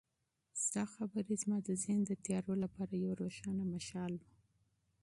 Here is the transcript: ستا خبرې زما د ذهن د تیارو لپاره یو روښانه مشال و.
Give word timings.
ستا 0.63 0.83
خبرې 0.93 1.33
زما 1.43 1.57
د 1.63 1.69
ذهن 1.83 1.99
د 2.05 2.11
تیارو 2.25 2.53
لپاره 2.63 2.93
یو 3.03 3.11
روښانه 3.21 3.63
مشال 3.73 4.11
و. 4.17 4.21